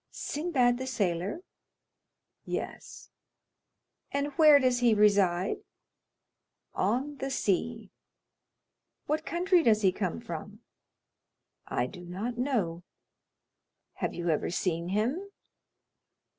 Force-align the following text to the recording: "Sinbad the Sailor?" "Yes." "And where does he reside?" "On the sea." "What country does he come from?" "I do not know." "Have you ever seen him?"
"Sinbad 0.09 0.79
the 0.79 0.87
Sailor?" 0.87 1.41
"Yes." 2.43 3.11
"And 4.11 4.31
where 4.33 4.57
does 4.57 4.79
he 4.79 4.95
reside?" 4.95 5.57
"On 6.73 7.17
the 7.17 7.29
sea." 7.29 7.91
"What 9.05 9.27
country 9.27 9.61
does 9.61 9.83
he 9.83 9.91
come 9.91 10.19
from?" 10.19 10.61
"I 11.67 11.85
do 11.85 12.01
not 12.03 12.35
know." 12.35 12.81
"Have 13.97 14.15
you 14.15 14.29
ever 14.29 14.49
seen 14.49 14.87
him?" 14.87 15.21